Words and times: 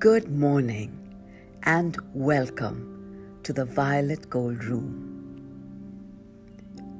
Good 0.00 0.30
morning 0.30 0.96
and 1.64 1.94
welcome 2.14 3.36
to 3.42 3.52
the 3.52 3.66
Violet 3.66 4.30
Gold 4.30 4.64
Room. 4.64 4.96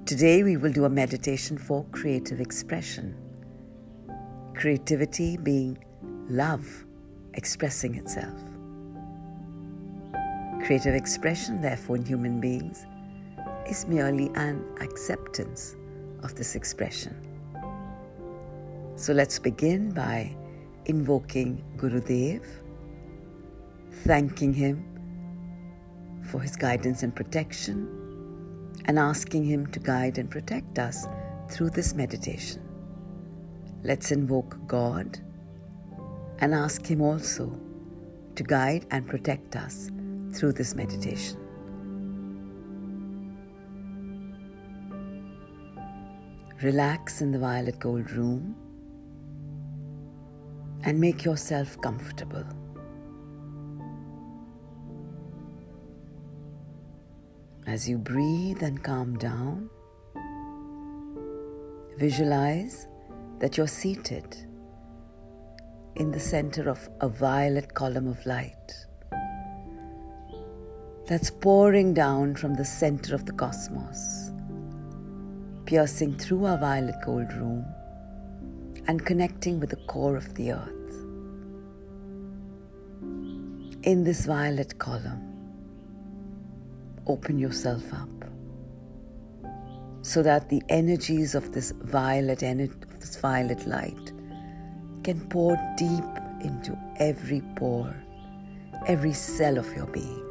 Today 0.04 0.42
we 0.42 0.58
will 0.58 0.70
do 0.70 0.84
a 0.84 0.90
meditation 0.90 1.56
for 1.56 1.86
creative 1.92 2.42
expression. 2.42 3.16
Creativity 4.54 5.38
being 5.38 5.82
love 6.28 6.84
expressing 7.32 7.94
itself. 7.94 8.38
Creative 10.66 10.94
expression, 10.94 11.62
therefore, 11.62 11.96
in 11.96 12.04
human 12.04 12.38
beings 12.38 12.84
is 13.66 13.86
merely 13.86 14.30
an 14.34 14.62
acceptance 14.82 15.74
of 16.22 16.34
this 16.34 16.54
expression. 16.54 17.16
So 18.96 19.14
let's 19.14 19.38
begin 19.38 19.88
by 19.88 20.36
invoking 20.84 21.64
Gurudev 21.78 22.44
thanking 23.90 24.52
Him 24.52 24.84
for 26.30 26.40
His 26.40 26.56
guidance 26.56 27.02
and 27.02 27.14
protection, 27.14 27.88
and 28.84 28.98
asking 28.98 29.44
Him 29.44 29.66
to 29.68 29.78
guide 29.80 30.18
and 30.18 30.30
protect 30.30 30.78
us 30.78 31.06
through 31.50 31.70
this 31.70 31.94
meditation. 31.94 32.62
Let's 33.82 34.10
invoke 34.10 34.56
God 34.66 35.18
and 36.38 36.54
ask 36.54 36.86
Him 36.86 37.00
also 37.00 37.58
to 38.36 38.42
guide 38.42 38.86
and 38.90 39.06
protect 39.06 39.56
us 39.56 39.90
through 40.32 40.52
this 40.52 40.74
meditation. 40.74 41.36
Relax 46.62 47.22
in 47.22 47.32
the 47.32 47.38
violet 47.38 47.78
gold 47.78 48.10
room 48.10 48.54
and 50.84 51.00
make 51.00 51.24
yourself 51.24 51.80
comfortable. 51.80 52.44
As 57.70 57.88
you 57.88 57.98
breathe 57.98 58.64
and 58.64 58.82
calm 58.82 59.16
down, 59.16 59.70
visualize 61.98 62.88
that 63.38 63.56
you're 63.56 63.68
seated 63.68 64.24
in 65.94 66.10
the 66.10 66.18
center 66.18 66.68
of 66.68 66.88
a 67.00 67.08
violet 67.08 67.72
column 67.72 68.08
of 68.08 68.26
light 68.26 68.72
that's 71.06 71.30
pouring 71.30 71.94
down 71.94 72.34
from 72.34 72.54
the 72.54 72.64
center 72.64 73.14
of 73.14 73.24
the 73.24 73.32
cosmos, 73.32 74.32
piercing 75.64 76.18
through 76.18 76.46
our 76.46 76.58
violet 76.58 76.96
gold 77.04 77.32
room 77.34 77.64
and 78.88 79.06
connecting 79.06 79.60
with 79.60 79.70
the 79.70 79.82
core 79.86 80.16
of 80.16 80.34
the 80.34 80.50
earth. 80.50 80.94
In 83.84 84.02
this 84.02 84.26
violet 84.26 84.76
column, 84.80 85.29
open 87.10 87.38
yourself 87.38 87.92
up 87.92 88.08
so 90.02 90.22
that 90.22 90.48
the 90.48 90.62
energies 90.68 91.34
of 91.34 91.52
this 91.52 91.72
violet 91.72 92.42
of 92.42 93.00
this 93.00 93.16
violet 93.16 93.66
light 93.66 94.12
can 95.02 95.20
pour 95.28 95.56
deep 95.76 96.04
into 96.42 96.78
every 96.98 97.42
pore, 97.56 97.94
every 98.86 99.12
cell 99.12 99.58
of 99.58 99.66
your 99.76 99.86
being. 99.86 100.24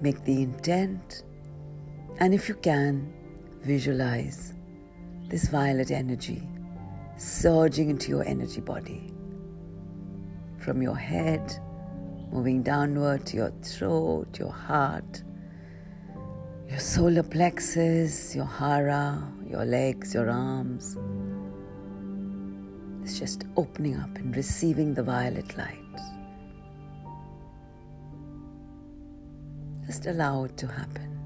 Make 0.00 0.24
the 0.24 0.42
intent, 0.42 1.22
and 2.18 2.34
if 2.34 2.48
you 2.48 2.56
can, 2.56 3.12
visualize 3.60 4.54
this 5.28 5.48
violet 5.48 5.90
energy 5.90 6.42
surging 7.16 7.90
into 7.90 8.08
your 8.08 8.24
energy 8.24 8.60
body 8.60 9.12
from 10.58 10.82
your 10.82 10.96
head 10.96 11.56
moving 12.32 12.62
downward 12.62 13.26
to 13.26 13.36
your 13.36 13.52
throat, 13.62 14.38
your 14.38 14.50
heart, 14.50 15.22
your 16.66 16.78
solar 16.78 17.22
plexus, 17.22 18.34
your 18.34 18.46
hara, 18.46 19.22
your 19.46 19.66
legs, 19.66 20.14
your 20.14 20.30
arms. 20.30 20.96
It's 23.02 23.18
just 23.18 23.44
opening 23.58 23.96
up 23.96 24.16
and 24.16 24.34
receiving 24.34 24.94
the 24.94 25.02
violet 25.02 25.58
light. 25.58 25.78
Just 29.86 30.06
allow 30.06 30.44
it 30.44 30.56
to 30.56 30.66
happen. 30.66 31.18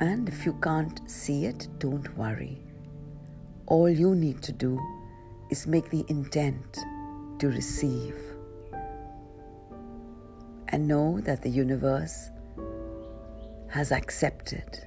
And 0.00 0.28
if 0.28 0.44
you 0.44 0.52
can't 0.62 1.00
see 1.10 1.46
it, 1.46 1.68
don't 1.78 2.14
worry. 2.18 2.62
All 3.64 3.88
you 3.88 4.14
need 4.14 4.42
to 4.42 4.52
do 4.52 4.78
is 5.50 5.66
make 5.66 5.88
the 5.88 6.04
intent 6.08 6.78
to 7.38 7.48
receive 7.48 8.25
and 10.68 10.86
know 10.88 11.20
that 11.20 11.42
the 11.42 11.50
universe 11.50 12.30
has 13.68 13.92
accepted. 13.92 14.84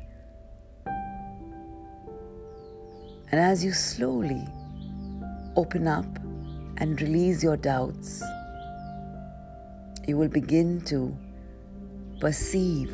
And 3.32 3.40
as 3.40 3.64
you 3.64 3.72
slowly 3.72 4.48
open 5.56 5.88
up 5.88 6.06
and 6.78 7.00
release 7.02 7.44
your 7.44 7.58
doubts, 7.58 8.24
you 10.08 10.18
will 10.18 10.30
begin 10.30 10.82
to 10.86 11.16
perceive 12.20 12.92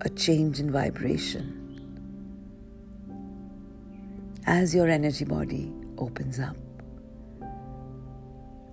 a 0.00 0.08
change 0.08 0.60
in 0.60 0.70
vibration 0.70 1.58
as 4.46 4.74
your 4.74 4.88
energy 4.88 5.24
body 5.24 5.72
opens 5.98 6.40
up, 6.40 6.56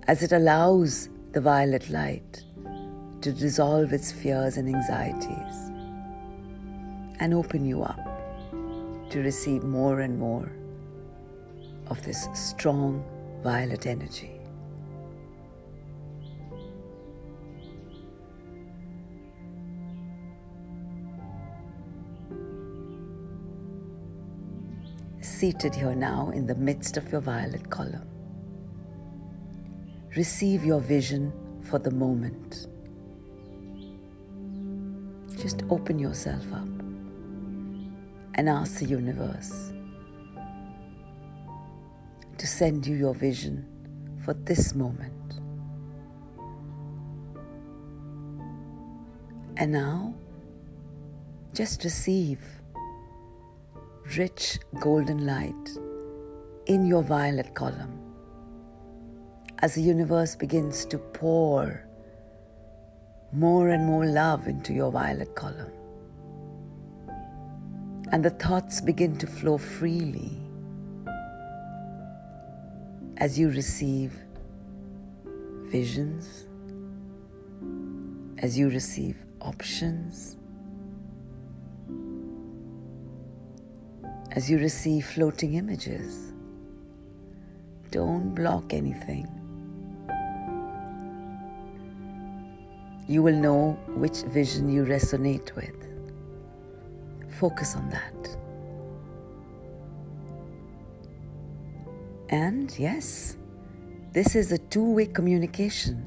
as 0.07 0.23
it 0.23 0.31
allows 0.31 1.09
the 1.34 1.41
violet 1.41 1.90
light 1.90 2.44
to 3.22 3.34
dissolve 3.34 3.91
its 3.91 4.12
fears 4.12 4.56
and 4.56 4.74
anxieties 4.74 5.72
and 7.19 7.34
open 7.34 7.66
you 7.66 7.84
up 7.84 8.00
to 9.09 9.19
receive 9.19 9.63
more 9.63 10.00
and 10.00 10.18
more 10.18 10.50
of 11.88 12.02
this 12.06 12.29
strong 12.34 13.03
violet 13.44 13.85
energy. 13.85 14.31
Seated 25.19 25.75
here 25.75 25.96
now 25.96 26.29
in 26.29 26.46
the 26.46 26.56
midst 26.56 26.96
of 26.97 27.12
your 27.12 27.22
violet 27.22 27.69
column, 27.69 28.08
receive 30.16 30.63
your 30.63 30.79
vision 30.79 31.34
for 31.63 31.79
the 31.79 31.91
moment. 31.91 32.68
Just 35.40 35.64
open 35.70 35.98
yourself 35.98 36.44
up 36.52 36.68
and 38.36 38.50
ask 38.50 38.80
the 38.80 38.86
universe 38.86 39.72
to 42.38 42.46
send 42.46 42.86
you 42.86 42.94
your 42.98 43.14
vision 43.14 43.66
for 44.26 44.34
this 44.34 44.76
moment. 44.76 45.14
And 49.56 49.72
now, 49.72 50.14
just 51.54 51.86
receive 51.86 52.40
rich 54.18 54.60
golden 54.82 55.26
light 55.26 55.70
in 56.66 56.86
your 56.86 57.02
violet 57.02 57.56
column 57.56 57.98
as 59.60 59.76
the 59.76 59.82
universe 59.82 60.36
begins 60.36 60.84
to 60.88 60.98
pour 60.98 61.89
more 63.31 63.70
and 63.70 63.85
more 63.85 64.05
love 64.05 64.47
into 64.47 64.73
your 64.73 64.91
violet 64.91 65.35
column. 65.35 65.72
And 68.11 68.26
the 68.26 68.31
thoughts 68.31 68.81
begin 68.81 69.17
to 69.17 69.28
flow 69.28 69.58
freely 69.58 70.31
as 73.17 73.37
you 73.37 73.49
receive 73.49 74.14
visions, 75.66 76.47
as 78.40 78.58
you 78.58 78.70
receive 78.70 79.17
options, 79.41 80.37
as 84.32 84.49
you 84.49 84.58
receive 84.58 85.05
floating 85.05 85.53
images. 85.53 86.34
Don't 87.91 88.34
block 88.34 88.73
anything. 88.73 89.39
You 93.09 93.22
will 93.23 93.35
know 93.35 93.73
which 93.90 94.20
vision 94.23 94.70
you 94.70 94.85
resonate 94.85 95.53
with. 95.56 95.76
Focus 97.40 97.76
on 97.76 97.90
that. 97.90 98.38
And 102.29 102.78
yes, 102.79 103.38
this 104.14 104.35
is 104.35 104.53
a 104.53 104.58
two 104.58 104.94
way 104.94 105.08
communication. 105.08 106.06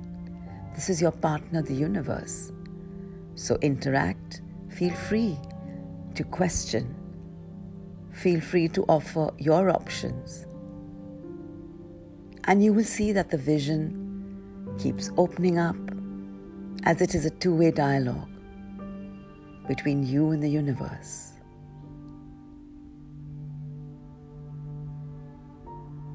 This 0.75 0.89
is 0.89 1.03
your 1.03 1.13
partner, 1.13 1.63
the 1.63 1.75
universe. 1.75 2.53
So 3.35 3.59
interact, 3.63 4.43
feel 4.71 4.95
free 4.95 5.39
to 6.15 6.25
question, 6.25 6.95
feel 8.13 8.41
free 8.41 8.69
to 8.69 8.85
offer 8.85 9.31
your 9.39 9.71
options 9.71 10.47
And 12.45 12.65
you 12.65 12.73
will 12.73 12.85
see 12.85 13.13
that 13.13 13.31
the 13.31 13.39
vision 13.39 14.75
keeps 14.79 15.11
opening 15.17 15.59
up 15.59 15.77
as 16.85 17.01
it 17.01 17.15
is 17.15 17.25
a 17.25 17.31
two 17.31 17.55
way 17.55 17.71
dialogue 17.71 18.29
between 19.69 20.05
you 20.07 20.31
and 20.31 20.43
the 20.43 20.49
universe. 20.49 21.33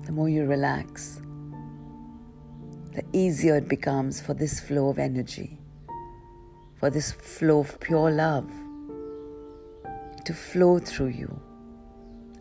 The 0.05 0.11
more 0.11 0.29
you 0.29 0.45
relax, 0.45 1.21
the 2.93 3.03
easier 3.13 3.55
it 3.55 3.67
becomes 3.67 4.21
for 4.21 4.33
this 4.33 4.59
flow 4.59 4.89
of 4.89 4.99
energy, 4.99 5.57
for 6.75 6.89
this 6.89 7.11
flow 7.11 7.59
of 7.59 7.79
pure 7.79 8.11
love 8.11 8.49
to 10.25 10.33
flow 10.33 10.79
through 10.79 11.07
you 11.07 11.39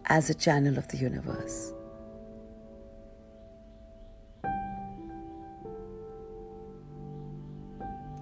as 0.06 0.31
a 0.31 0.34
channel 0.34 0.79
of 0.79 0.88
the 0.88 0.96
universe. 0.96 1.72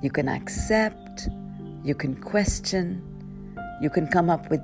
You 0.02 0.10
can 0.10 0.28
accept, 0.28 1.28
you 1.82 1.94
can 1.94 2.14
question, 2.16 3.02
you 3.80 3.90
can 3.90 4.06
come 4.06 4.30
up 4.30 4.50
with 4.50 4.62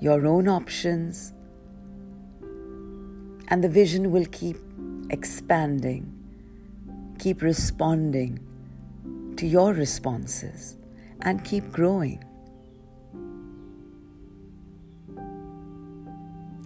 your 0.00 0.26
own 0.26 0.48
options, 0.48 1.32
and 3.48 3.64
the 3.64 3.68
vision 3.68 4.10
will 4.10 4.26
keep 4.26 4.56
expanding, 5.10 6.12
keep 7.18 7.42
responding 7.42 8.38
to 9.36 9.46
your 9.46 9.72
responses, 9.74 10.76
and 11.22 11.44
keep 11.44 11.70
growing. 11.70 12.22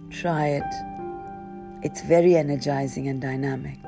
Try 0.09 0.47
it. 0.47 0.73
It's 1.83 2.01
very 2.01 2.35
energizing 2.35 3.07
and 3.07 3.21
dynamic. 3.21 3.79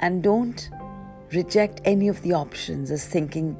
And 0.00 0.22
don't 0.22 0.70
reject 1.32 1.80
any 1.84 2.08
of 2.08 2.22
the 2.22 2.32
options 2.32 2.90
as 2.90 3.06
thinking 3.06 3.56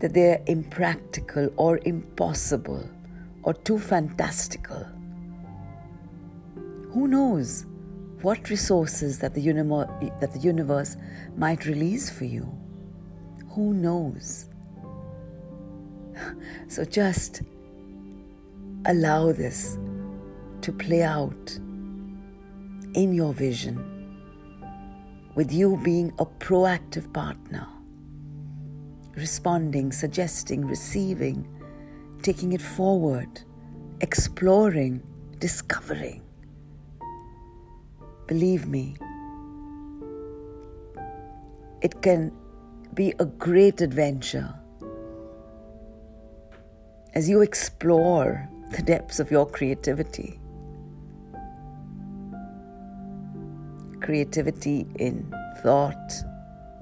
that 0.00 0.12
they're 0.12 0.42
impractical 0.46 1.50
or 1.56 1.80
impossible 1.84 2.88
or 3.42 3.54
too 3.54 3.78
fantastical. 3.78 4.86
Who 6.92 7.08
knows 7.08 7.66
what 8.22 8.48
resources 8.48 9.18
that 9.18 9.34
the, 9.34 9.40
uni- 9.40 9.62
that 10.20 10.32
the 10.32 10.38
universe 10.38 10.96
might 11.36 11.66
release 11.66 12.08
for 12.10 12.24
you? 12.24 12.46
Who 13.50 13.74
knows? 13.74 14.48
So 16.68 16.84
just 16.84 17.42
allow 18.86 19.32
this 19.32 19.78
to 20.60 20.72
play 20.72 21.02
out 21.02 21.58
in 22.94 23.12
your 23.12 23.32
vision 23.32 23.93
with 25.34 25.52
you 25.52 25.76
being 25.82 26.12
a 26.18 26.26
proactive 26.26 27.12
partner, 27.12 27.66
responding, 29.16 29.90
suggesting, 29.92 30.64
receiving, 30.64 31.48
taking 32.22 32.52
it 32.52 32.62
forward, 32.62 33.42
exploring, 34.00 35.02
discovering. 35.38 36.22
Believe 38.26 38.66
me, 38.66 38.96
it 41.82 42.00
can 42.00 42.32
be 42.94 43.12
a 43.18 43.26
great 43.26 43.80
adventure 43.80 44.54
as 47.14 47.28
you 47.28 47.42
explore 47.42 48.48
the 48.70 48.82
depths 48.82 49.20
of 49.20 49.30
your 49.30 49.46
creativity. 49.46 50.40
Creativity 54.04 54.86
in 54.98 55.34
thought, 55.62 56.12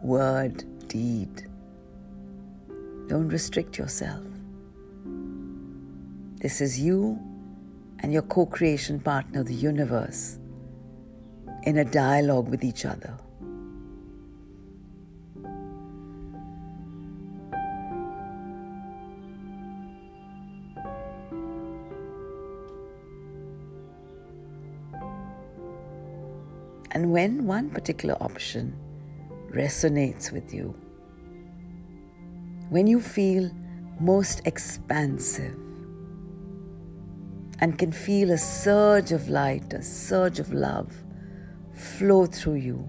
word, 0.02 0.64
deed. 0.88 1.48
Don't 3.08 3.28
restrict 3.28 3.78
yourself. 3.78 4.24
This 6.40 6.60
is 6.60 6.80
you 6.80 7.20
and 8.00 8.12
your 8.12 8.22
co 8.22 8.44
creation 8.46 8.98
partner, 8.98 9.44
the 9.44 9.54
universe, 9.54 10.40
in 11.62 11.78
a 11.78 11.84
dialogue 11.84 12.48
with 12.48 12.64
each 12.64 12.84
other. 12.84 13.16
When 27.22 27.46
one 27.46 27.70
particular 27.70 28.16
option 28.20 28.76
resonates 29.52 30.32
with 30.32 30.52
you, 30.52 30.74
when 32.69 32.88
you 32.88 33.00
feel 33.00 33.48
most 34.00 34.44
expansive 34.44 35.54
and 37.60 37.78
can 37.78 37.92
feel 37.92 38.32
a 38.32 38.36
surge 38.36 39.12
of 39.12 39.28
light, 39.28 39.72
a 39.72 39.80
surge 39.80 40.40
of 40.40 40.52
love 40.52 40.92
flow 41.72 42.26
through 42.26 42.56
you, 42.56 42.88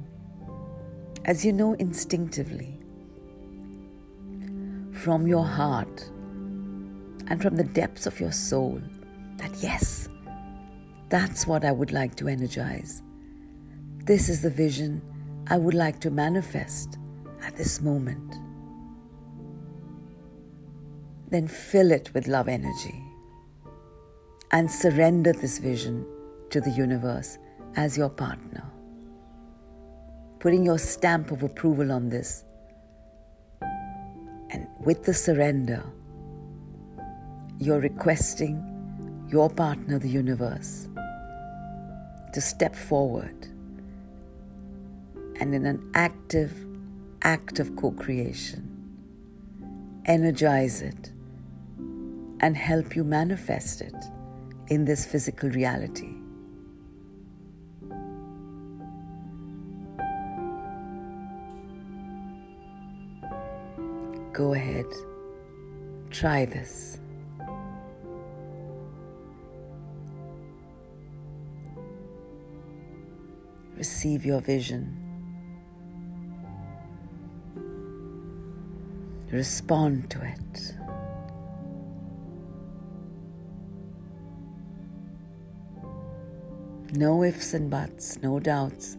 as 1.26 1.46
you 1.46 1.54
know 1.54 1.74
instinctively, 1.74 2.80
from 4.94 5.28
your 5.28 5.46
heart 5.46 6.10
and 7.28 7.40
from 7.40 7.56
the 7.56 7.66
depths 7.66 8.08
of 8.08 8.20
your 8.20 8.32
soul, 8.32 8.82
that 9.38 9.52
yes, 9.62 10.10
that's 11.10 11.46
what 11.46 11.64
I 11.64 11.72
would 11.72 11.92
like 11.92 12.16
to 12.16 12.28
energize. 12.28 13.03
This 14.06 14.28
is 14.28 14.42
the 14.42 14.50
vision 14.50 15.02
I 15.48 15.58
would 15.58 15.74
like 15.74 16.02
to 16.02 16.12
manifest 16.12 16.98
at 17.42 17.56
this 17.56 17.80
moment. 17.80 18.36
Then 21.30 21.48
fill 21.48 21.90
it 21.90 22.14
with 22.14 22.28
love 22.28 22.50
energy 22.50 23.02
and 24.52 24.70
surrender 24.70 25.32
this 25.32 25.58
vision 25.58 26.06
to 26.50 26.60
the 26.60 26.70
universe 26.72 27.38
as 27.78 27.98
your 27.98 28.10
partner. 28.10 28.70
Putting 30.40 30.66
your 30.66 30.80
stamp 30.80 31.32
of 31.32 31.42
approval 31.42 31.90
on 31.90 32.10
this. 32.10 32.44
And 34.50 34.68
with 34.82 35.06
the 35.06 35.14
surrender, 35.14 35.82
you're 37.58 37.80
requesting 37.80 39.28
your 39.30 39.50
partner, 39.50 39.98
the 39.98 40.10
universe, 40.10 40.90
to 42.34 42.42
step 42.42 42.76
forward 42.76 43.48
and 45.40 45.54
in 45.54 45.66
an 45.66 45.92
active 45.94 46.66
act 47.24 47.60
of 47.60 47.76
co 47.76 47.92
creation. 47.92 48.70
Energize 50.06 50.82
it 50.82 51.12
and 52.42 52.58
help 52.58 52.96
you 52.96 53.04
manifest 53.04 53.82
it 53.82 53.96
in 54.68 54.86
this 54.86 55.06
physical 55.06 55.50
reality. 55.50 56.14
Go 64.34 64.54
ahead, 64.54 64.86
try 66.10 66.46
this. 66.46 67.00
Receive 73.78 74.26
your 74.26 74.42
vision. 74.42 75.03
Respond 79.34 80.12
to 80.12 80.24
it. 80.24 80.76
No 86.92 87.24
ifs 87.24 87.56
and 87.56 87.68
buts, 87.68 88.22
no 88.22 88.40
doubts. 88.40 88.96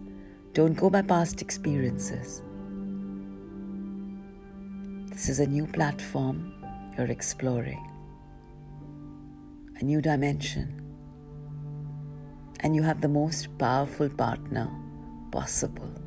Don't 0.53 0.75
go 0.75 0.91
by 0.91 1.03
past 1.03 1.41
experiences. 1.41 2.43
This 5.13 5.29
is 5.29 5.39
a 5.39 5.47
new 5.47 5.69
platform 5.69 6.53
you're 6.99 7.13
exploring, 7.13 7.89
a 9.77 9.85
new 9.85 10.01
dimension, 10.01 10.83
and 12.59 12.75
you 12.75 12.83
have 12.83 13.01
the 13.01 13.09
most 13.09 13.57
powerful 13.57 14.09
partner 14.09 14.69
possible. 15.31 16.04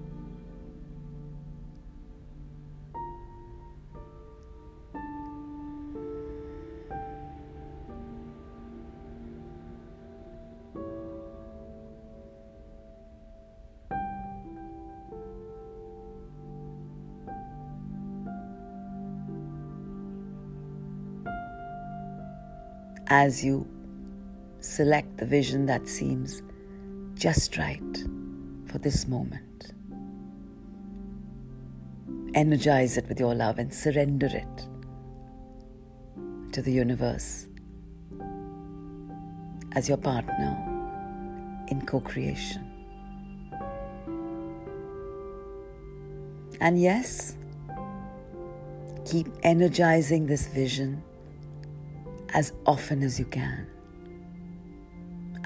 As 23.10 23.44
you 23.44 23.68
select 24.60 25.18
the 25.18 25.26
vision 25.26 25.66
that 25.66 25.88
seems 25.88 26.42
just 27.16 27.58
right 27.58 28.06
for 28.66 28.78
this 28.80 29.08
moment. 29.08 29.74
Energize 32.34 32.98
it 32.98 33.08
with 33.08 33.20
your 33.20 33.34
love 33.34 33.58
and 33.58 33.74
surrender 33.74 34.28
it 34.28 34.68
to 36.52 36.62
the 36.62 36.72
universe 36.72 37.48
as 39.74 39.88
your 39.88 39.98
partner 39.98 40.56
in 41.70 41.86
co 41.86 42.00
creation. 42.00 42.64
And 46.60 46.80
yes, 46.82 47.38
keep 49.06 49.28
energizing 49.44 50.26
this 50.26 50.48
vision 50.48 51.04
as 52.34 52.54
often 52.66 53.04
as 53.04 53.20
you 53.20 53.26
can. 53.26 53.68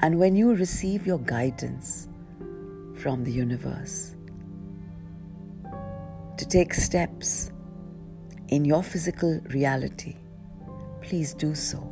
And 0.00 0.18
when 0.18 0.34
you 0.34 0.54
receive 0.54 1.06
your 1.06 1.18
guidance 1.18 2.08
from 2.96 3.24
the 3.24 3.30
universe 3.32 4.16
to 6.36 6.48
take 6.48 6.74
steps 6.74 7.52
in 8.48 8.64
your 8.64 8.82
physical 8.82 9.40
reality, 9.50 10.16
please 11.02 11.34
do 11.34 11.54
so. 11.54 11.88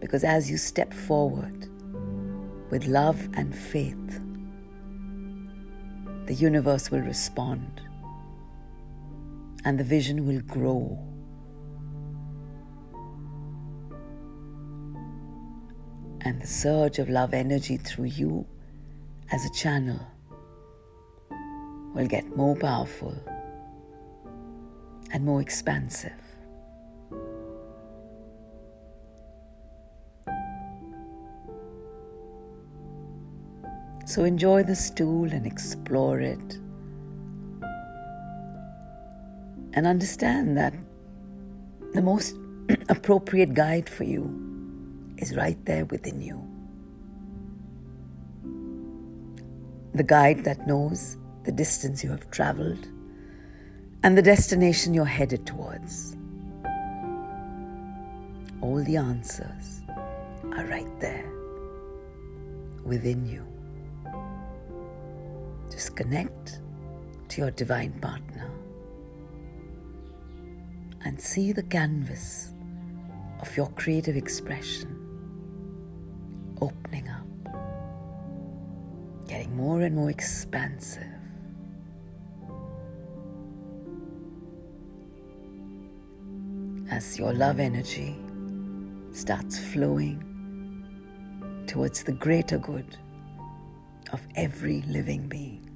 Because 0.00 0.24
as 0.24 0.50
you 0.50 0.56
step 0.56 0.94
forward 0.94 1.68
with 2.70 2.86
love 2.86 3.28
and 3.34 3.54
faith, 3.54 4.20
the 6.26 6.34
universe 6.34 6.90
will 6.90 7.00
respond 7.00 7.80
and 9.64 9.78
the 9.78 9.84
vision 9.84 10.26
will 10.26 10.40
grow. 10.40 10.98
And 16.28 16.42
the 16.42 16.46
surge 16.46 16.98
of 16.98 17.08
love 17.08 17.32
energy 17.32 17.78
through 17.78 18.12
you 18.20 18.44
as 19.32 19.46
a 19.46 19.50
channel 19.50 19.98
will 21.94 22.06
get 22.06 22.36
more 22.36 22.54
powerful 22.54 23.16
and 25.10 25.24
more 25.24 25.40
expansive. 25.40 26.12
So 34.04 34.24
enjoy 34.24 34.64
this 34.64 34.90
tool 34.90 35.32
and 35.32 35.46
explore 35.46 36.20
it. 36.20 36.58
And 39.72 39.86
understand 39.86 40.58
that 40.58 40.74
the 41.94 42.02
most 42.02 42.36
appropriate 42.90 43.54
guide 43.54 43.88
for 43.88 44.04
you 44.04 44.47
is 45.18 45.36
right 45.36 45.62
there 45.64 45.84
within 45.86 46.20
you. 46.20 46.42
The 49.94 50.04
guide 50.04 50.44
that 50.44 50.66
knows 50.66 51.16
the 51.44 51.52
distance 51.52 52.04
you 52.04 52.10
have 52.10 52.30
traveled 52.30 52.86
and 54.02 54.16
the 54.16 54.22
destination 54.22 54.94
you're 54.94 55.04
headed 55.04 55.46
towards. 55.46 56.16
All 58.60 58.82
the 58.84 58.96
answers 58.96 59.82
are 60.56 60.66
right 60.66 61.00
there 61.00 61.30
within 62.84 63.26
you. 63.26 63.44
Just 65.70 65.96
connect 65.96 66.60
to 67.28 67.40
your 67.40 67.50
divine 67.50 67.92
partner 68.00 68.50
and 71.04 71.20
see 71.20 71.52
the 71.52 71.62
canvas 71.62 72.52
of 73.40 73.56
your 73.56 73.68
creative 73.70 74.16
expression 74.16 74.97
opening 76.60 77.08
up, 77.08 77.26
getting 79.26 79.56
more 79.56 79.82
and 79.82 79.94
more 79.94 80.10
expansive. 80.10 81.02
As 86.90 87.18
your 87.18 87.32
love 87.32 87.60
energy 87.60 88.16
starts 89.12 89.58
flowing 89.58 90.24
towards 91.66 92.02
the 92.02 92.12
greater 92.12 92.58
good 92.58 92.96
of 94.12 94.26
every 94.36 94.82
living 94.82 95.28
being. 95.28 95.67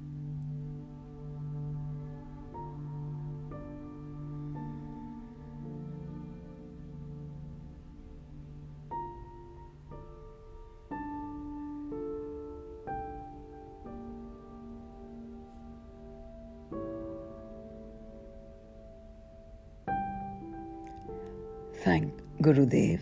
Gurudev 22.43 22.99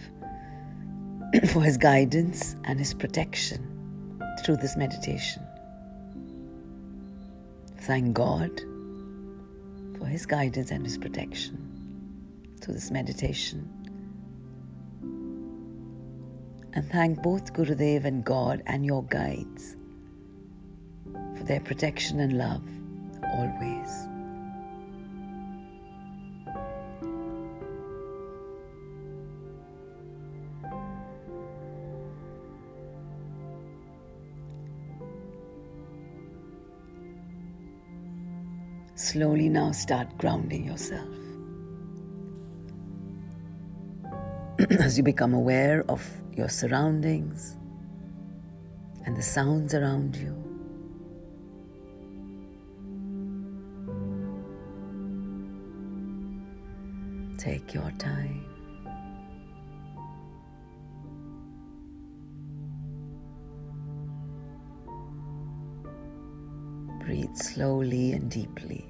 for 1.50 1.62
his 1.62 1.78
guidance 1.78 2.56
and 2.66 2.80
his 2.80 2.94
protection 2.94 3.68
through 4.44 4.58
this 4.58 4.78
meditation. 4.78 5.42
Thank 7.80 8.14
God 8.14 8.52
for 9.98 10.06
his 10.06 10.26
guidance 10.26 10.72
and 10.72 10.86
his 10.86 10.98
protection 10.98 11.58
through 12.62 12.76
this 12.76 12.92
meditation. 12.92 13.68
And 16.74 16.90
thank 16.90 17.22
both 17.22 17.54
Gurudev 17.54 18.06
and 18.06 18.24
God 18.24 18.64
and 18.66 18.86
your 18.86 19.04
guides 19.04 19.76
for 21.38 21.44
their 21.44 21.60
protection 21.60 22.20
and 22.20 22.38
love 22.38 22.64
always. 23.34 24.11
Slowly 38.96 39.50
now 39.50 39.72
start 39.72 40.18
grounding 40.18 40.66
yourself. 40.66 41.08
As 44.80 44.98
you 44.98 45.04
become 45.04 45.34
aware 45.34 45.84
of 45.90 46.08
your 46.34 46.50
surroundings 46.50 47.58
and 49.06 49.18
the 49.18 49.22
sounds 49.24 49.74
around 49.74 50.16
you, 50.16 50.36
take 57.38 57.74
your 57.74 57.92
time. 57.98 58.51
Slowly 67.34 68.12
and 68.12 68.30
deeply 68.30 68.86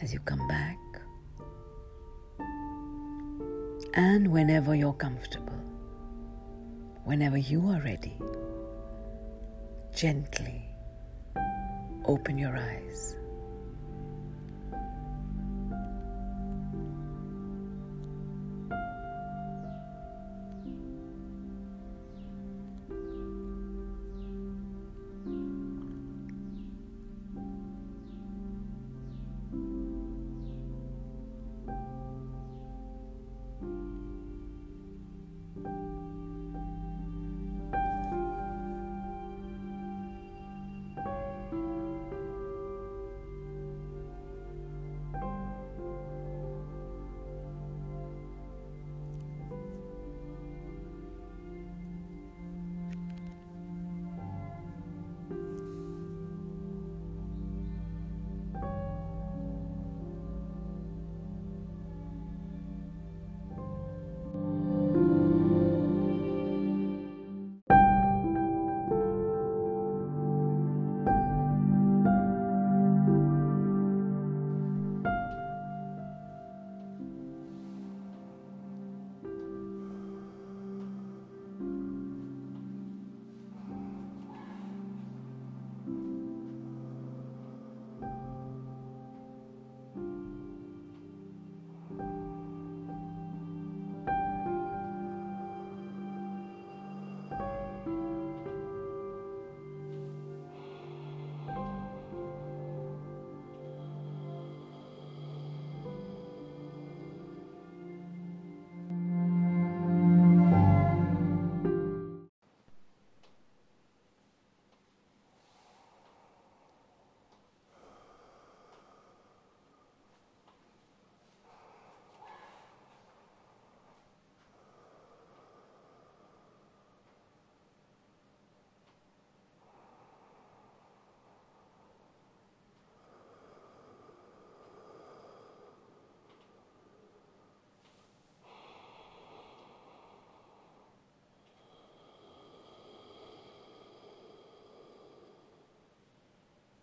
as 0.00 0.12
you 0.12 0.20
come 0.20 0.46
back. 0.48 0.78
And 3.94 4.28
whenever 4.28 4.74
you're 4.74 4.92
comfortable, 4.92 5.60
whenever 7.04 7.36
you 7.36 7.66
are 7.68 7.80
ready, 7.80 8.16
gently 9.94 10.68
open 12.04 12.38
your 12.38 12.56
eyes. 12.56 13.16